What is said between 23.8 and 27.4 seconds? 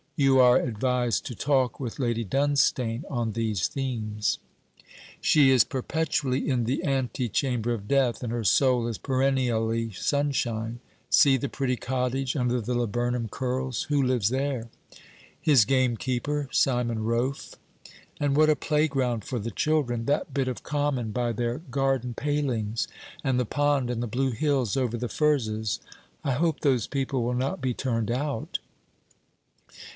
and the blue hills over the furzes. I hope those people will